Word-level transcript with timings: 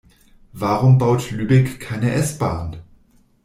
Warum 0.53 0.97
baut 0.97 1.29
Lübeck 1.29 1.79
keine 1.79 2.11
S-Bahn? 2.13 2.81